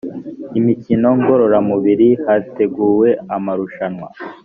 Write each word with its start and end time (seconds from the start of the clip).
imikino 0.59 1.07
ngororamubiri 1.19 2.09
hateguwe 2.23 3.09
amarushanwa 3.35 4.07